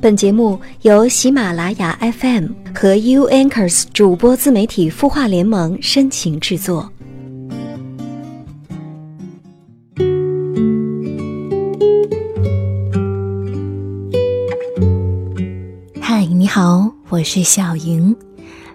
[0.00, 6.88] 本节目由喜马拉雅 FM 和 U Anchors 主播自媒体孵化联盟深情制作。
[16.00, 18.14] 嗨，你好，我是小莹，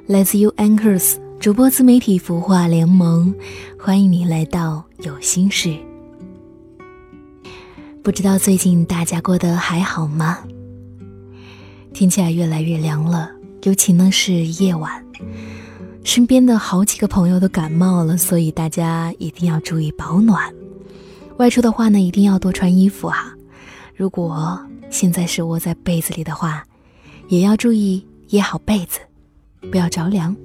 [0.05, 3.33] 来自 U Anchors 主播自媒体孵化联盟，
[3.79, 5.73] 欢迎你来到有心事。
[8.03, 10.39] 不知道最近大家过得还好吗？
[11.93, 13.29] 天气啊越来越凉了，
[13.61, 15.05] 尤其呢是夜晚，
[16.03, 20.51] 身边的好几个朋友都感冒了，所以大家一定要注意保暖。
[21.37, 23.33] 外出的话呢，一定要多穿衣服哈。
[23.95, 26.65] 如果现在是窝在被子里的话，
[27.29, 28.99] 也要注意掖好被子，
[29.71, 30.35] 不要着凉。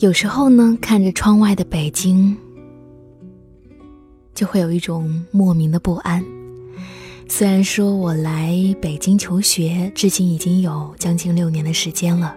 [0.00, 2.36] 有时候呢，看着窗外的北京，
[4.34, 6.24] 就会有一种莫名的不安。
[7.32, 8.52] 虽然说我来
[8.82, 12.36] 北京求学，至今已经有将近六年的时间了，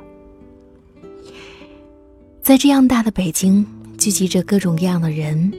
[2.44, 3.66] 在这样大的北京，
[3.98, 5.52] 聚集着各种各样的人，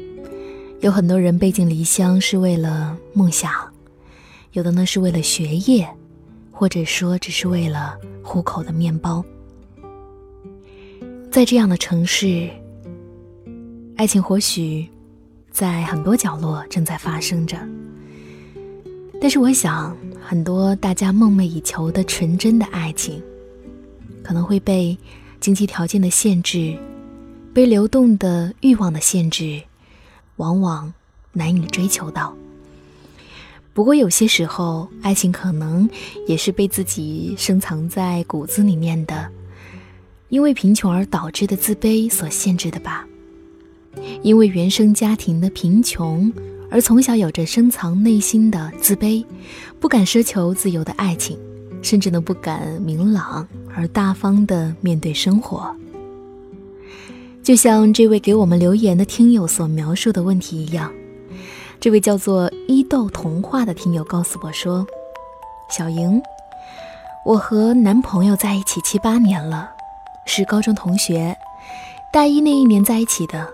[0.81, 3.50] 有很多人背井离乡是为了梦想，
[4.53, 5.87] 有的呢是为了学业，
[6.53, 9.22] 或者说只是为了糊口的面包。
[11.31, 12.48] 在这样的城市，
[13.97, 14.89] 爱情或许
[15.50, 17.59] 在很多角落正在发生着。
[19.20, 23.23] 但是我想，很多大家梦寐以求的纯真的爱情，
[24.23, 24.97] 可能会被
[25.41, 26.77] 经济条件的限制，
[27.55, 29.62] 被流动的欲望的限制，
[30.37, 30.93] 往往
[31.33, 32.37] 难以追求到。
[33.73, 35.89] 不过有些时候，爱情可能
[36.28, 39.31] 也是被自己深藏在骨子里面的，
[40.28, 43.06] 因为贫穷而导致的自卑所限制的吧，
[44.23, 46.31] 因为原生家庭的贫穷。
[46.75, 49.25] 而从小有着深藏内心的自卑，
[49.78, 51.39] 不敢奢求自由的爱情，
[51.83, 55.72] 甚至呢不敢明朗而大方的面对生活。
[57.44, 60.93] 就像这位给我们留言的听友所描述的问题一样，
[61.78, 64.84] 这位叫做伊豆童话的听友告诉我说
[65.70, 66.20] ：“小莹，
[67.25, 69.70] 我和男朋友在一起七八年了，
[70.26, 71.37] 是高中同学，
[72.12, 73.49] 大一那一年在一起的，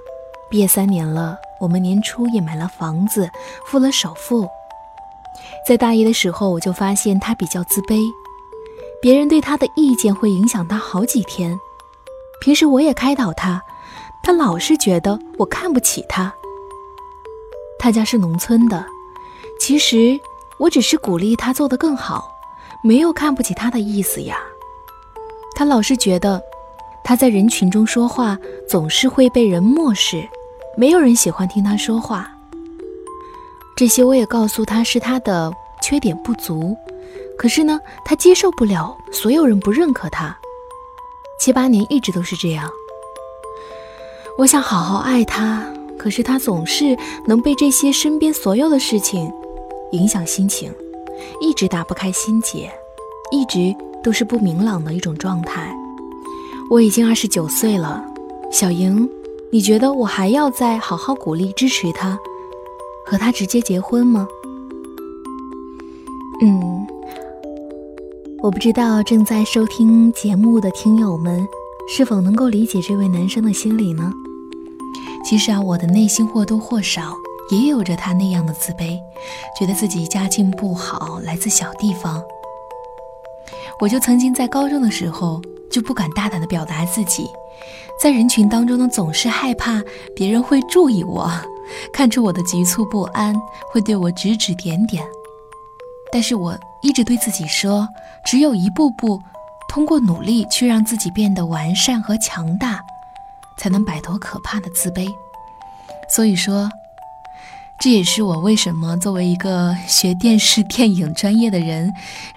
[0.49, 3.31] 毕业三年了。”我们年初也买了房子，
[3.67, 4.49] 付了首付。
[5.69, 8.01] 在大一的时候，我就发现他比较自卑，
[9.01, 11.59] 别人对他的意见会影响他好几天。
[12.41, 13.63] 平时我也开导他，
[14.23, 16.33] 他老是觉得我看不起他。
[17.79, 18.85] 他家是农村的，
[19.59, 20.19] 其实
[20.59, 22.35] 我只是鼓励他做得更好，
[22.83, 24.39] 没有看不起他的意思呀。
[25.55, 26.43] 他老是觉得
[27.05, 30.27] 他在人群中说话总是会被人漠视。
[30.81, 32.27] 没有人喜欢听他说话，
[33.77, 35.53] 这些我也告诉他是他的
[35.83, 36.75] 缺点不足，
[37.37, 40.35] 可是呢，他接受不了所有人不认可他。
[41.39, 42.67] 七八年一直都是这样。
[44.39, 45.63] 我想好好爱他，
[45.99, 46.97] 可是他总是
[47.27, 49.31] 能被这些身边所有的事情
[49.93, 50.73] 影响心情，
[51.43, 52.73] 一直打不开心结，
[53.31, 55.77] 一直都是不明朗的一种状态。
[56.71, 58.03] 我已经二十九岁了，
[58.51, 59.07] 小莹。
[59.53, 62.17] 你觉得我还要再好好鼓励支持他，
[63.05, 64.29] 和他直接结婚吗？
[66.41, 66.87] 嗯，
[68.41, 71.45] 我不知道正在收听节目的听友们
[71.89, 74.13] 是否能够理解这位男生的心理呢？
[75.25, 77.17] 其实啊，我的内心或多或少
[77.51, 79.01] 也有着他那样的自卑，
[79.59, 82.23] 觉得自己家境不好，来自小地方。
[83.81, 87.27] 我就曾经在高中的时候就不敢大胆的表达自己。
[88.01, 89.83] 在人群当中呢，总是害怕
[90.15, 91.31] 别人会注意我，
[91.93, 93.35] 看出我的急促不安，
[93.71, 95.05] 会对我指指点点。
[96.13, 97.87] 但是我一直对自己说，
[98.25, 99.21] 只有一步步
[99.69, 102.81] 通过努力去让自己变得完善和强大，
[103.59, 105.07] 才能摆脱可怕的自卑。
[106.09, 106.69] 所以说，
[107.79, 111.93] 这也是我为什么作为一个学电视电影专业的人，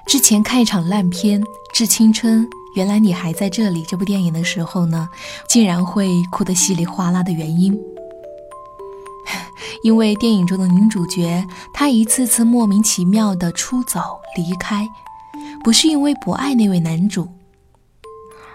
[0.05, 1.41] 之前看一场烂片
[1.73, 2.45] 《致青春》。
[2.75, 3.83] 原来你还在这里。
[3.83, 5.07] 这部电影的时候呢，
[5.47, 7.77] 竟然会哭得稀里哗啦的原因，
[9.83, 13.99] 因为电影中的女主角她一次次莫名其妙的出走
[14.35, 14.87] 离开，
[15.63, 17.27] 不是因为不爱那位男主，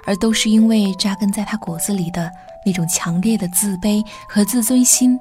[0.05, 2.31] 而都是因为扎根在她骨子里的
[2.67, 5.19] 那种强烈的自卑和自尊心。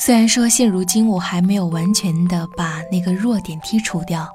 [0.00, 4.28] 虽然说现如今我还没有完全的把那个弱点剔除掉。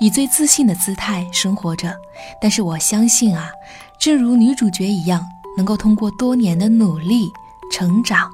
[0.00, 1.94] 以最自信的姿态生活着，
[2.40, 3.50] 但是我相信啊，
[3.98, 5.26] 正如女主角一样，
[5.56, 7.30] 能够通过多年的努力
[7.70, 8.30] 成长，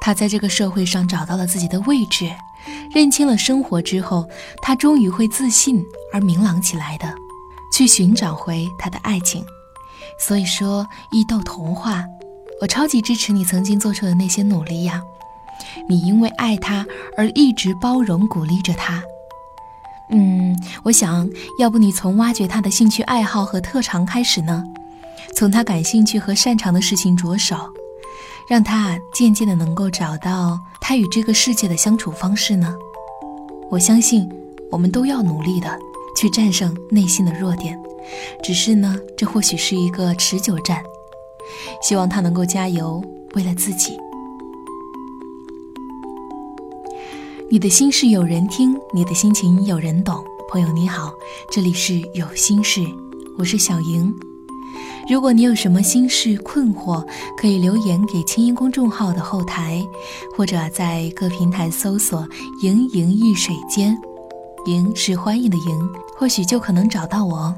[0.00, 2.30] 她在这个社会上找到了自己的位置，
[2.92, 4.28] 认清了生活之后，
[4.60, 7.14] 她终于会自信而明朗起来的，
[7.72, 9.44] 去寻找回她的爱情。
[10.18, 12.04] 所以说，易豆童话，
[12.60, 15.02] 我超级支持你曾经做出的那些努力呀！
[15.88, 16.86] 你因为爱他
[17.16, 19.02] 而一直包容鼓励着他。
[20.10, 24.62] 嗯，我想要不你从挖掘他的兴趣爱好和特长开始呢？
[25.34, 27.56] 从他感兴趣和擅长的事情着手，
[28.48, 32.74] 让他渐渐的能够找到他与这个世界的相处方式呢？
[33.68, 34.28] 我相信，
[34.70, 35.76] 我们都要努力的
[36.16, 37.78] 去战胜内心的弱点。
[38.42, 40.80] 只是呢，这或许是一个持久战。
[41.82, 43.02] 希望他能够加油，
[43.34, 43.98] 为了自己。
[47.48, 50.24] 你的心事有人听，你的心情有人懂。
[50.48, 51.14] 朋友你好，
[51.48, 52.84] 这里是有心事，
[53.38, 54.12] 我是小莹。
[55.08, 57.06] 如果你有什么心事困惑，
[57.38, 59.80] 可以留言给清音公众号的后台，
[60.36, 62.26] 或者在各平台搜索
[62.62, 63.96] “莹莹一水间”，
[64.66, 65.88] 莹是欢迎的莹，
[66.18, 67.54] 或许就可能找到我。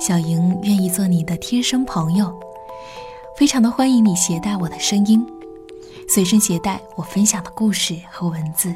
[0.00, 2.36] 小莹愿意做你的贴身朋友，
[3.36, 5.24] 非常的欢迎你携带我的声音，
[6.08, 8.74] 随身携带我分享的故事和文字。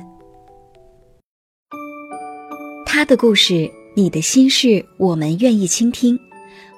[2.96, 6.16] 他的故事，你的心事，我们愿意倾听。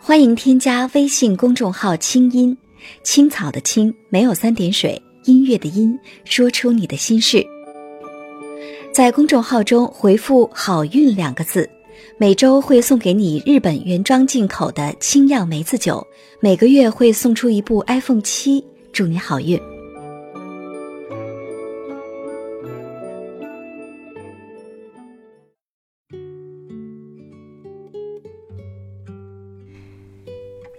[0.00, 2.56] 欢迎添加微信公众号“清音
[3.02, 7.46] 青草”的青没有三点水，音乐的音，说出你的心事。
[8.94, 11.68] 在公众号中回复“好运”两个字。
[12.16, 16.02] 每周会送给你日本原装进口的清酿梅子酒，
[16.40, 19.60] 每个月会送出一部 iPhone 七，祝你好运。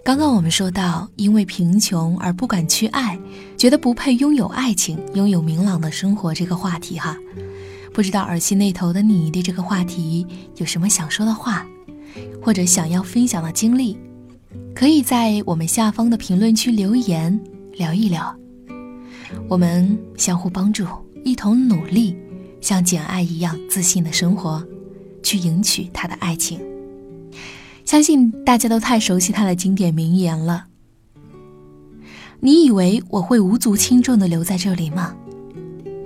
[0.08, 3.20] 刚刚我们说到，因为贫穷而不敢去爱，
[3.58, 7.14] 觉得不配拥有爱情，拥有明朗的生活这个话题哈。
[7.92, 10.26] 不知道耳机那头的你对这个话题
[10.56, 11.66] 有什么想说的话，
[12.42, 13.98] 或者想要分享的经历，
[14.74, 17.38] 可以在我们下方的评论区留言
[17.74, 18.34] 聊一聊。
[19.46, 20.86] 我们相互帮助，
[21.22, 22.16] 一同努力，
[22.62, 24.66] 像简爱一样自信的生活，
[25.22, 26.58] 去赢取他的爱情。
[27.88, 30.66] 相信大家都太熟悉他的经典名言了。
[32.38, 35.16] 你以为我会无足轻重的留在这里吗？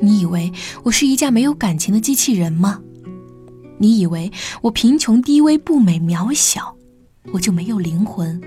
[0.00, 0.52] 你以为
[0.84, 2.81] 我是一架没有感情的机器人吗？
[3.79, 4.31] 你以为
[4.61, 6.76] 我贫穷、低微、不美、渺小，
[7.32, 8.40] 我就没有灵魂、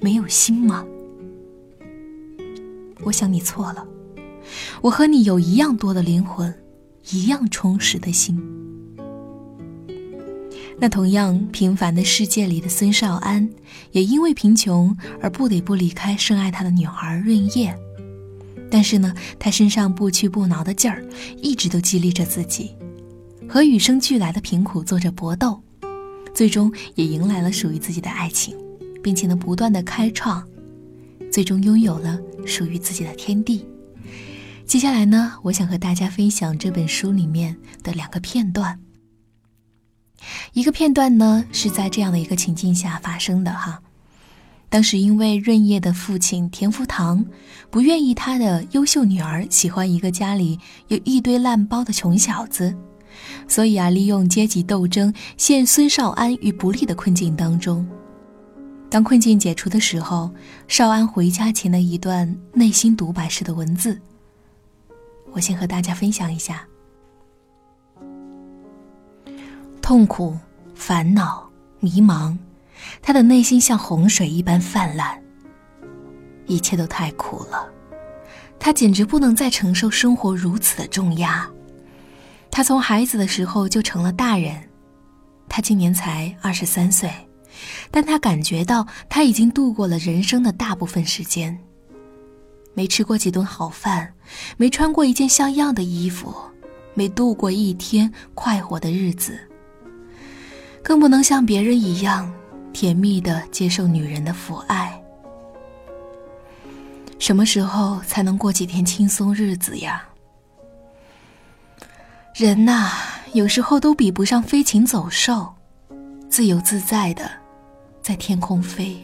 [0.00, 0.84] 没有心吗？
[3.04, 3.86] 我想你错了，
[4.82, 6.52] 我和你有一样多的灵魂，
[7.12, 8.36] 一样充实的心。
[10.84, 13.48] 那同样平凡的世界里的孙少安，
[13.92, 17.74] 也因为贫穷而不得不离开深爱他的女孩润叶。
[18.70, 21.02] 但是呢，他身上不屈不挠的劲儿，
[21.40, 22.76] 一直都激励着自己，
[23.48, 25.58] 和与生俱来的贫苦做着搏斗，
[26.34, 28.54] 最终也迎来了属于自己的爱情，
[29.02, 30.46] 并且呢，不断的开创，
[31.32, 33.64] 最终拥有了属于自己的天地。
[34.66, 38.78] 接下来呢，我想和大家分享这本书里面的两个片段。
[40.52, 43.80] 一个片段呢，是在这样的一个情境下发生的哈。
[44.68, 47.24] 当时因为润叶的父亲田福堂
[47.70, 52.74] 不愿意他的优秀女儿喜欢一个家里有一堆烂包的穷小子，
[53.46, 57.86] 所以啊，利用阶级斗争陷孙少安于不利的困境当中。
[58.90, 60.30] 当困境解除的时候，
[60.66, 64.00] 少安回家前的一段内心独白式的文字，
[65.32, 66.66] 我先和大家分享一下：
[69.84, 70.34] 痛苦、
[70.74, 71.46] 烦恼、
[71.78, 72.34] 迷茫。
[73.02, 75.22] 他的内心像洪水一般泛滥，
[76.46, 77.68] 一切都太苦了，
[78.58, 81.46] 他简直不能再承受生活如此的重压。
[82.50, 84.58] 他从孩子的时候就成了大人，
[85.50, 87.10] 他今年才二十三岁，
[87.90, 91.58] 但他感觉到他已经度过了人生的大部分时间。
[92.72, 94.14] 没吃过几顿好饭，
[94.56, 96.34] 没穿过一件像样的衣服，
[96.94, 99.38] 没度过一天快活的日子，
[100.84, 102.32] 更不能像别人一样。
[102.74, 105.00] 甜蜜的接受女人的抚爱，
[107.20, 110.04] 什么时候才能过几天轻松日子呀？
[112.34, 112.90] 人呐，
[113.32, 115.54] 有时候都比不上飞禽走兽，
[116.28, 117.30] 自由自在的
[118.02, 118.96] 在天空飞，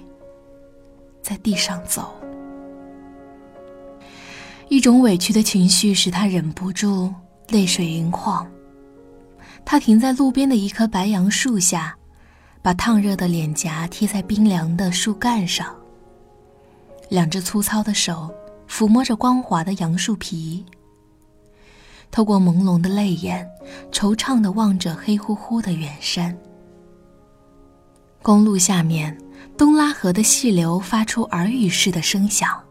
[1.23, 2.13] 在地上走。
[4.69, 7.15] 一种委屈的情绪使他忍不住
[7.51, 8.45] 泪水盈眶。
[9.65, 11.97] 他停在路边的一棵白杨树下。
[12.63, 15.75] 把烫热的脸颊贴在冰凉的树干上，
[17.09, 18.31] 两只粗糙的手
[18.69, 20.63] 抚摸着光滑的杨树皮。
[22.11, 23.49] 透过朦胧的泪眼，
[23.91, 26.37] 惆怅地望着黑乎乎的远山。
[28.21, 29.17] 公路下面，
[29.57, 32.63] 东拉河的细流发出耳语似的声响。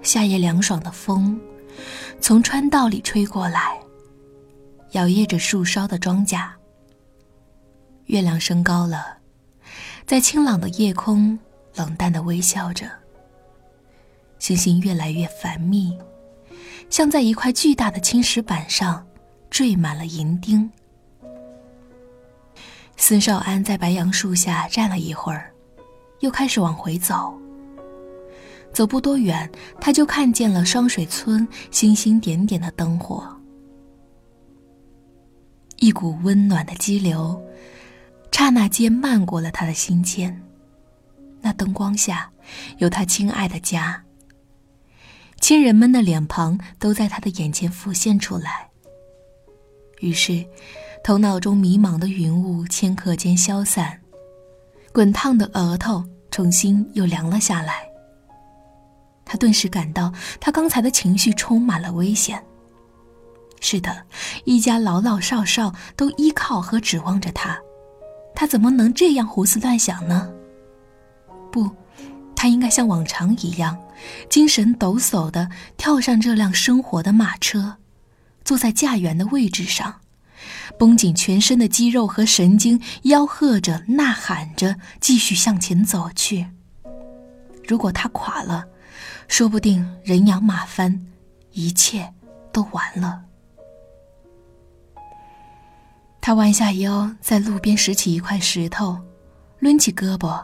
[0.00, 1.36] 夏夜凉爽的风，
[2.20, 3.80] 从川道里吹过来，
[4.92, 6.48] 摇曳着树梢的庄稼。
[8.06, 9.18] 月亮升高了，
[10.06, 11.38] 在清朗的夜空，
[11.74, 12.90] 冷淡的微笑着。
[14.38, 15.96] 星星越来越繁密，
[16.90, 19.06] 像在一块巨大的青石板上
[19.50, 20.68] 缀满了银钉。
[22.96, 25.52] 孙少安在白杨树下站了一会儿，
[26.20, 27.32] 又开始往回走。
[28.72, 33.34] 走不多远，他就看见了双水村星星点点的灯火。
[35.82, 37.44] 一股温暖的激流，
[38.30, 40.40] 刹那间漫过了他的心间。
[41.40, 42.30] 那灯光下，
[42.78, 44.00] 有他亲爱的家。
[45.40, 48.68] 亲人们的脸庞都在他的眼前浮现出来。
[49.98, 50.46] 于是，
[51.02, 54.00] 头脑中迷茫的云雾顷刻间消散，
[54.92, 57.84] 滚烫的额头重新又凉了下来。
[59.24, 62.40] 他顿时感到，他刚才的情绪充满了危险。
[63.64, 64.04] 是的，
[64.44, 67.56] 一家老老少少都依靠和指望着他，
[68.34, 70.28] 他怎么能这样胡思乱想呢？
[71.52, 71.70] 不，
[72.34, 73.78] 他应该像往常一样，
[74.28, 77.76] 精神抖擞地跳上这辆生活的马车，
[78.44, 80.00] 坐在驾辕的位置上，
[80.76, 86.48] 绷紧全身的肌肉和神经，吆喝着、呐喊着，继续向前走去。
[87.68, 88.64] 如果他垮了，
[89.28, 91.06] 说不定人仰马翻，
[91.52, 92.12] 一切
[92.52, 93.22] 都完了。
[96.22, 98.96] 他弯下腰，在路边拾起一块石头，
[99.58, 100.42] 抡起胳膊，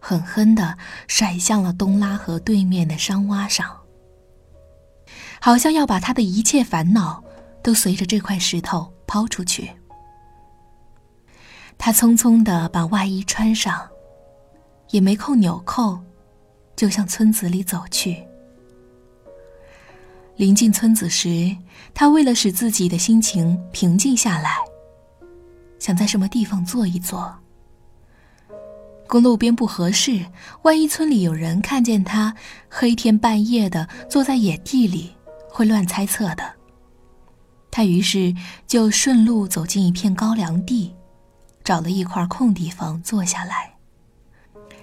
[0.00, 3.78] 狠狠地甩向了东拉河对面的山洼上，
[5.40, 7.22] 好像要把他的一切烦恼
[7.62, 9.70] 都随着这块石头抛出去。
[11.78, 13.88] 他匆匆地把外衣穿上，
[14.90, 15.96] 也没扣纽扣。
[16.76, 18.26] 就向村子里走去。
[20.36, 21.54] 临近村子时，
[21.92, 24.56] 他为了使自己的心情平静下来，
[25.80, 27.36] 想在什么地方坐一坐。
[29.08, 30.24] 公路边不合适，
[30.62, 32.32] 万一村里有人看见他
[32.68, 35.12] 黑天半夜的坐在野地里，
[35.48, 36.44] 会乱猜测的。
[37.72, 38.32] 他于是
[38.68, 40.94] 就顺路走进一片高粱地，
[41.64, 43.74] 找了一块空地方坐下来，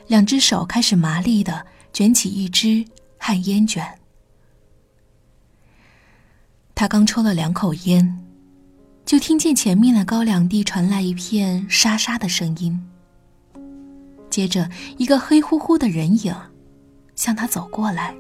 [0.08, 1.66] 两只手开始麻利的。
[1.94, 2.86] 卷起一支
[3.18, 3.98] 旱烟卷，
[6.76, 8.27] 他刚抽了两口烟，
[9.08, 12.78] 就听见前面的高粱地传来一片沙沙的声音。
[14.30, 16.36] 接着，一个黑乎乎的人影
[17.16, 18.14] 向他走过来。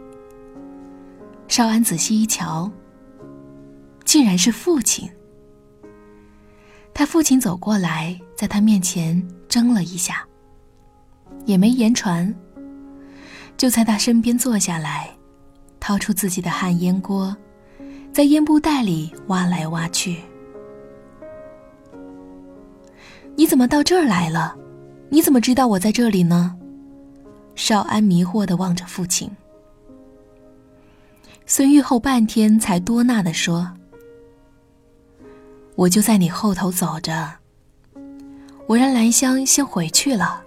[1.49, 2.71] 少安仔细一瞧，
[4.05, 5.09] 竟然是父亲。
[6.93, 10.25] 他父亲走过来，在他面前怔了一下，
[11.45, 12.33] 也没言传。
[13.57, 15.09] 就在他身边坐下来，
[15.81, 17.35] 掏出自己的旱烟锅，
[18.13, 20.21] 在烟布袋里挖来挖去。
[23.37, 24.57] 你怎么到这儿来了？
[25.09, 26.57] 你怎么知道我在这里呢？
[27.53, 29.29] 少安迷惑的望着父亲。
[31.45, 33.71] 孙玉后半天才多纳的说
[35.77, 37.31] ：“我就在你后头走着。
[38.65, 40.43] 我让兰香先回去了，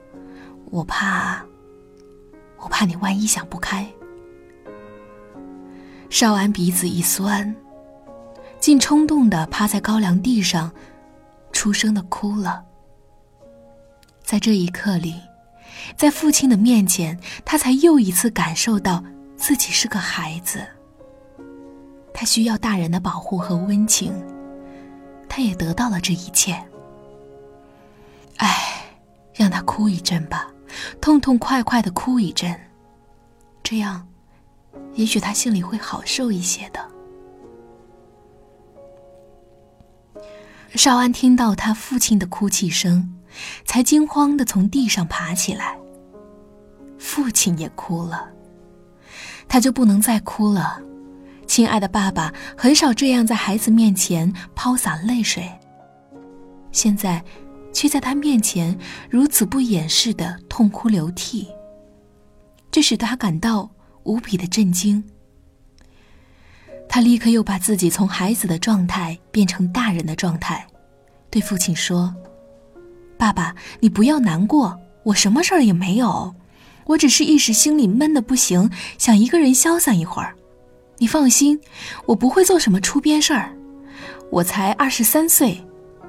[0.64, 1.40] 我怕。”
[2.58, 3.88] 我怕你万一想不开。
[6.10, 7.54] 少安鼻子一酸，
[8.58, 10.72] 竟冲动的趴在高粱地上，
[11.52, 12.64] 出声的哭了。
[14.30, 15.20] 在这一刻里，
[15.96, 19.02] 在父亲的面前，他才又一次感受到
[19.36, 20.64] 自己是个孩子。
[22.14, 24.14] 他需要大人的保护和温情，
[25.28, 26.56] 他也得到了这一切。
[28.36, 28.84] 唉，
[29.34, 30.48] 让他哭一阵吧。
[31.00, 32.56] 痛痛快快的哭一阵，
[33.64, 34.06] 这样，
[34.94, 36.88] 也许他心里会好受一些的。
[40.76, 43.12] 少安听到他父亲的哭泣声，
[43.64, 45.78] 才惊慌的从地上爬起来。
[46.98, 48.30] 父亲也哭了，
[49.48, 50.80] 他就不能再哭了。
[51.46, 55.50] 亲爱的爸爸很少这样在孩子面前抛洒泪水，
[56.72, 57.24] 现在。
[57.72, 58.76] 却在他面前
[59.08, 61.46] 如此不掩饰的痛哭流涕，
[62.68, 63.70] 这使他感到
[64.02, 65.02] 无比的震惊。
[66.88, 70.66] 他立刻又把自己从孩子的状态变成大人的状态，
[71.30, 72.12] 对父亲说
[73.20, 76.34] ：“爸爸，你不要难过，我什么事儿也没有，
[76.86, 80.34] 我只是一时心里闷的不行，想一个人消散一会儿。
[80.96, 81.60] 你放心，
[82.06, 83.54] 我不会做什么出边事儿。
[84.30, 85.62] 我才二十三岁，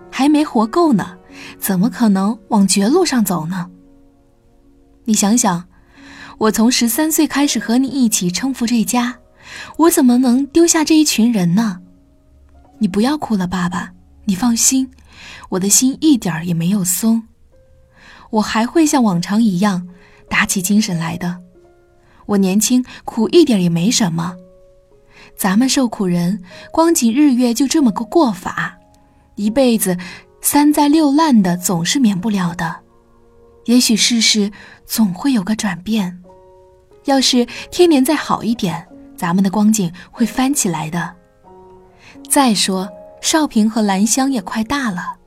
[0.10, 1.18] 还没活够呢，
[1.60, 3.70] 怎么可能往绝路上走呢？
[5.04, 5.66] 你想想，
[6.38, 9.18] 我从十三岁开始和你一起撑扶这家，
[9.76, 11.82] 我怎么能丢下这一群人呢？
[12.80, 13.92] 你不要哭了，爸爸，
[14.24, 14.90] 你放心，
[15.50, 17.24] 我的心一点儿也没有松，
[18.30, 19.88] 我还会像往常一样
[20.30, 21.40] 打起精神来的。
[22.28, 24.36] 我年轻，苦一点也没什么。
[25.36, 28.78] 咱们受苦人，光景日月就这么个过法，
[29.36, 29.98] 一辈子
[30.42, 32.80] 三灾六难的总是免不了的。
[33.66, 34.52] 也许世事
[34.86, 36.22] 总会有个转变，
[37.06, 41.16] 要是天年再好一点，咱们的光景会翻起来的。
[42.30, 42.88] 再说
[43.22, 45.18] 少平和兰香也快大了，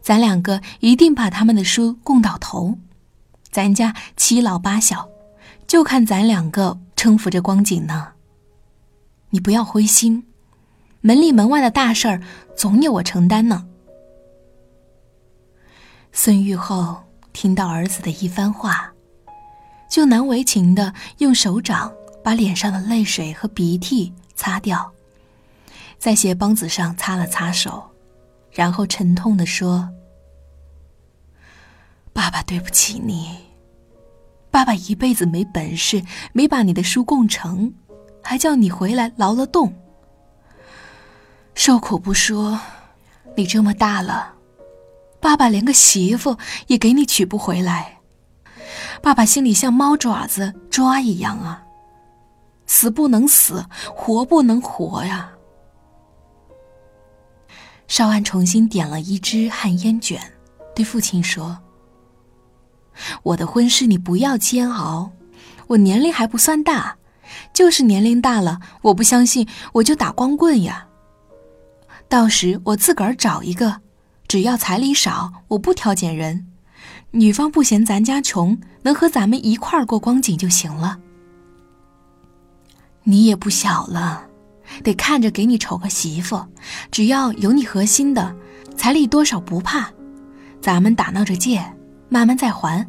[0.00, 2.78] 咱两个一定把他们的书供到头。
[3.50, 5.08] 咱家七老八小，
[5.66, 8.08] 就看咱两个撑扶着光景呢。
[9.30, 10.26] 你不要灰心，
[11.00, 12.22] 门里门外的大事儿
[12.56, 13.66] 总有我承担呢。
[16.12, 16.96] 孙玉厚
[17.32, 18.92] 听到儿子的一番话，
[19.90, 21.92] 就难为情的用手掌
[22.24, 24.90] 把脸上的泪水和鼻涕擦掉，
[25.98, 27.82] 在鞋帮子上擦了擦手，
[28.50, 29.88] 然后沉痛的说
[32.12, 33.36] ：“爸爸对不起你，
[34.50, 37.72] 爸爸一辈子没本事，没把你的书供成。”
[38.28, 39.72] 还叫你回来劳了动，
[41.54, 42.58] 受苦不说，
[43.36, 44.34] 你这么大了，
[45.20, 46.36] 爸爸连个媳妇
[46.66, 48.00] 也给你娶不回来，
[49.00, 51.62] 爸爸心里像猫爪子抓一样啊，
[52.66, 55.30] 死不能死，活不能活呀。
[57.88, 60.20] 少安重新点了一支旱烟卷，
[60.74, 61.58] 对父亲说
[63.22, 65.12] ：“我的婚事你不要煎熬，
[65.68, 66.96] 我年龄还不算大。”
[67.52, 70.86] 就是年龄大了，我不相信，我就打光棍呀。
[72.08, 73.80] 到时我自个儿找一个，
[74.28, 76.46] 只要彩礼少，我不挑拣人，
[77.10, 81.00] 女方不嫌咱家穷，能和咱们一块儿过光景就行了。
[83.02, 84.25] 你也不小了，
[84.82, 86.44] 得看着给你瞅个媳妇，
[86.90, 88.34] 只要有你合心的，
[88.76, 89.88] 彩礼多少不怕，
[90.60, 91.64] 咱们打闹着借，
[92.08, 92.86] 慢慢再还。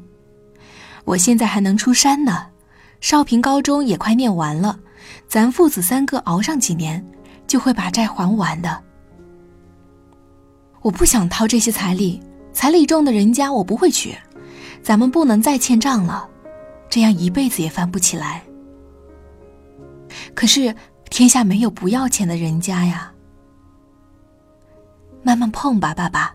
[1.06, 2.48] 我现在还能出山呢。
[3.00, 4.80] 少平高中也快念完了，
[5.28, 7.06] 咱父子三个熬上几年，
[7.46, 8.84] 就会把债还完的。
[10.82, 12.20] 我不想掏这些彩礼，
[12.52, 14.16] 彩礼重的人家我不会娶，
[14.82, 16.28] 咱们不能再欠账了，
[16.90, 18.42] 这样一辈子也翻不起来。
[20.34, 20.76] 可是
[21.18, 23.12] 天下没有不要钱的人家呀。
[25.24, 26.32] 慢慢碰吧，爸爸，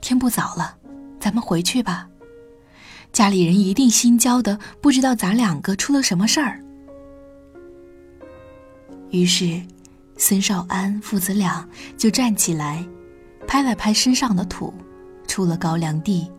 [0.00, 0.76] 天不早了，
[1.18, 2.08] 咱们回去吧。
[3.12, 6.62] 家里人一定心焦的，不知道咱两个出了什么事儿。
[9.10, 9.60] 于是，
[10.16, 12.86] 孙少安父子俩就站起来，
[13.48, 14.72] 拍了拍身上的土，
[15.26, 16.30] 出了高粱地，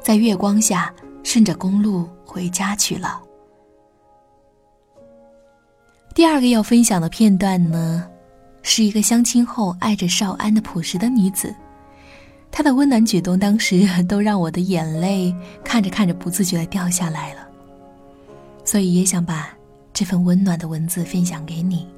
[0.00, 3.20] 在月光下顺着公路回家去了。
[6.14, 8.06] 第二个要分享的片段呢，
[8.62, 11.54] 是一个相亲后爱着少安的朴实的女子。
[12.50, 17.48] 她的温暖举动，当时都让我的眼泪看着看着不自觉的掉下来了，
[18.62, 19.56] 所以也想把
[19.90, 21.88] 这份温暖的文字分享给你。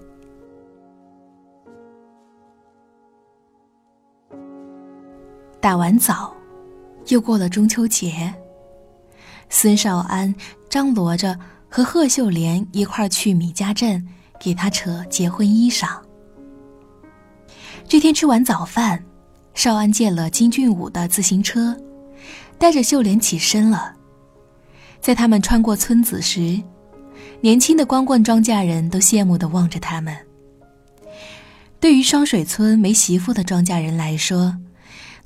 [5.60, 6.32] 打完早，
[7.08, 8.32] 又过了中秋节，
[9.48, 10.32] 孙少安
[10.70, 11.36] 张罗着
[11.76, 14.00] 和贺秀莲一块去米家镇
[14.38, 15.98] 给他扯结婚衣裳。
[17.88, 19.02] 这天吃完早饭。
[19.54, 21.76] 少安借了金俊武的自行车，
[22.58, 23.92] 带着秀莲起身了。
[25.00, 26.62] 在他们穿过村子时，
[27.40, 30.16] 年轻的光棍庄稼人都羡慕地望着他们。
[31.80, 34.56] 对于双水村没媳妇的庄稼人来说，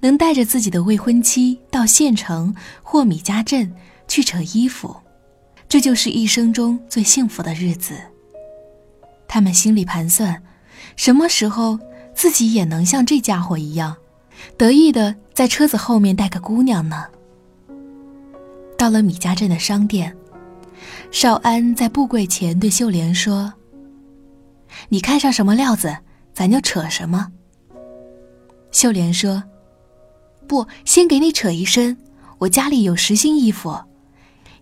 [0.00, 3.70] 能带着自己的未婚妻到县城或米家镇
[4.06, 4.96] 去扯衣服，
[5.68, 7.94] 这就是一生中最幸福的日子。
[9.26, 10.42] 他们心里盘算，
[10.96, 11.78] 什么时候
[12.14, 13.94] 自己也能像这家伙一样。
[14.56, 17.04] 得意的在车子后面带个姑娘呢。
[18.78, 20.16] 到了米家镇的商店，
[21.10, 23.52] 少安在布柜前对秀莲说
[24.88, 25.98] ：“你看上什么料子，
[26.32, 27.32] 咱就扯什么。”
[28.70, 29.42] 秀莲说
[30.46, 31.98] ：“不，先给你扯一身，
[32.38, 33.76] 我家里有实心衣服，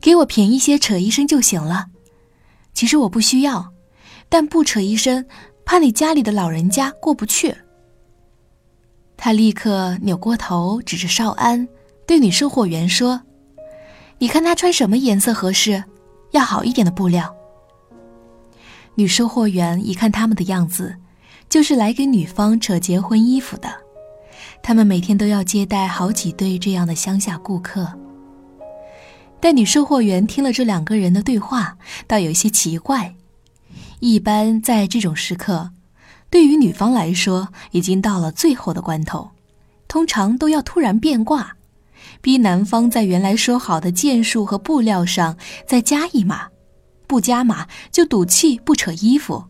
[0.06, 1.86] 给我便宜些扯一身就行了。
[2.72, 3.72] 其实我不需要，
[4.28, 5.26] 但不扯一身，
[5.64, 7.56] 怕你家里的老人家过不去。”
[9.18, 11.66] 他立刻扭过头，指着少安，
[12.06, 13.20] 对女售货员说
[14.18, 15.82] ：“你看他穿什么颜色合适？
[16.30, 17.34] 要好一点的布料。”
[18.94, 20.94] 女售货员一看他们的样子，
[21.48, 23.68] 就是来给女方扯结婚衣服的。
[24.62, 27.92] 他们每天都要接待好几对这样的乡下顾客。
[29.40, 33.14] 但女售货员听了这两个人的对话，倒有些奇怪。
[34.00, 35.70] 一般在这种时刻，
[36.28, 39.30] 对于女方来说，已经到了最后的关头，
[39.88, 41.56] 通常都要突然变卦，
[42.20, 46.48] 逼男方在原来说好的件数和布料上再加一码。
[47.06, 49.44] 不加码就赌气不扯衣服，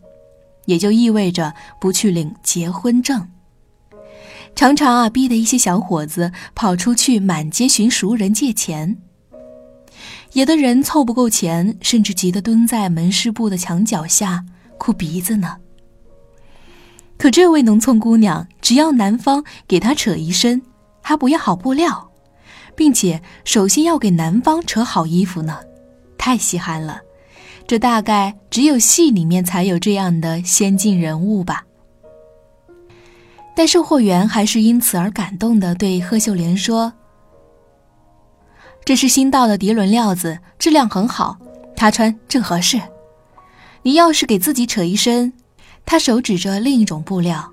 [0.65, 3.27] 也就意味着不去领结婚证。
[4.55, 8.97] 常常啊，逼得一些小伙子跑出去满街寻熟人借钱。
[10.37, 14.45] 有的人凑不够钱，甚至急得蹲在门市部的墙角下
[14.77, 15.57] 哭鼻子呢。
[17.17, 20.61] 可这位农村姑娘，只要男方给她扯一身，
[21.01, 22.11] 还不要好布料，
[22.75, 25.57] 并且首先要给男方扯好衣服呢，
[26.19, 26.99] 太稀罕了。
[27.65, 31.65] 这大概只有戏里面才有这样的先进人物吧。
[33.55, 36.93] 但售货员还是因此而感动的对贺秀莲说
[38.87, 41.37] ：“这是新到的涤纶料子，质量很好，
[41.75, 42.81] 她穿正合适。
[43.81, 45.33] 你要是给自己扯一身，
[45.85, 47.51] 他手指着另一种布料，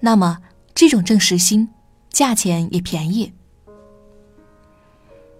[0.00, 0.36] 那么
[0.74, 1.70] 这种正实心，
[2.10, 3.32] 价钱也便宜。”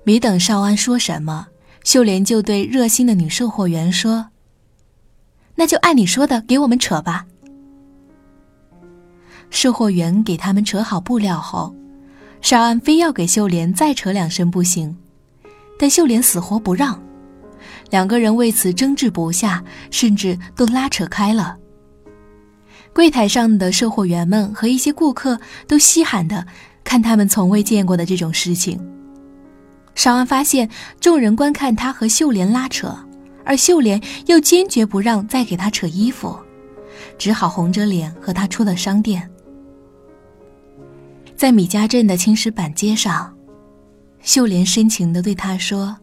[0.02, 1.48] 没等少安说什么。
[1.84, 4.28] 秀莲就对热心的女售货员说
[5.56, 7.26] ：“那就按你说的给我们扯吧。”
[9.50, 11.74] 售货员给他们扯好布料后，
[12.42, 14.94] 少安非要给秀莲再扯两身不行，
[15.78, 17.00] 但秀莲死活不让，
[17.90, 21.56] 两个人为此争执不下，甚至都拉扯开了。
[22.92, 26.44] 柜台上的售货员们和一些顾客都稀罕的
[26.82, 28.78] 看他们从未见过的这种事情。
[29.94, 30.68] 少安发现
[31.00, 32.94] 众人观看他和秀莲拉扯，
[33.44, 36.36] 而秀莲又坚决不让再给他扯衣服，
[37.16, 39.30] 只好红着脸和他出了商店。
[41.42, 43.36] 在米家镇的青石板街上，
[44.20, 45.96] 秀莲深情地对他说：“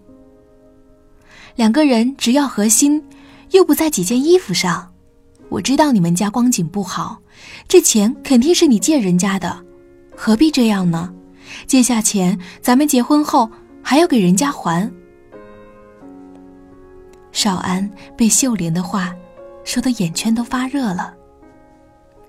[1.56, 3.02] 两个人只要合心，
[3.52, 4.92] 又不在几件衣服上。
[5.48, 7.18] 我知道你们家光景不好，
[7.70, 9.64] 这钱肯定是你借人家的，
[10.14, 11.10] 何必这样呢？
[11.66, 13.50] 借下钱，咱们结婚后。”
[13.82, 14.92] 还要给人家还。
[17.32, 19.16] 少安被秀莲的话
[19.64, 21.14] 说的眼圈都发热了。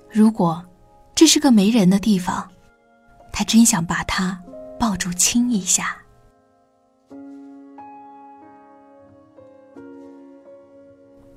[0.08, 0.64] 如果
[1.12, 2.48] 这是个没人的地方，
[3.32, 4.40] 他真想把她
[4.78, 5.96] 抱住亲一下。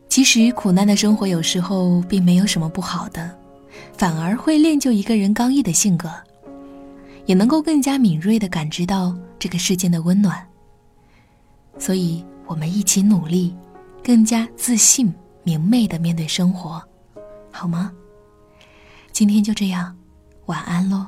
[0.08, 3.36] 其实苦难的生活有时候并没有什么不好的，
[3.97, 6.12] 反而会练就一个人刚毅的性格。
[7.25, 10.45] 也能够更加敏锐地感知到这个世间的温暖，
[11.79, 13.56] 所以我们一起努力，
[14.03, 16.84] 更加自信、明媚地面对生活，
[17.49, 17.93] 好吗？
[19.13, 19.95] 今天就这样，
[20.47, 21.08] 晚安喽。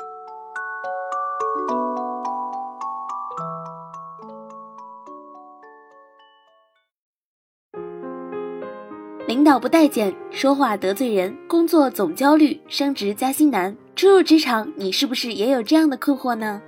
[9.59, 13.75] 不待见，说话得罪人，工作总焦虑，升职加薪难。
[13.95, 16.61] 初入职场，你是不是也有这样的困惑呢？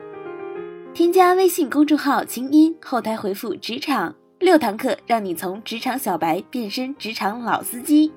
[0.93, 8.11] 添加微信公众号“清音”，后台回复“职场”，六堂课让你从职场小白变身职场老司机。